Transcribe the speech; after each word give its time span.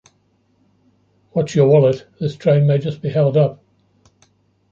Watch 1.35 1.53
your 1.53 1.67
wallet- 1.67 2.07
this 2.19 2.35
train 2.35 2.65
may 2.65 2.79
just 2.79 3.03
be 3.03 3.09
held 3.09 3.37
up! 3.37 3.63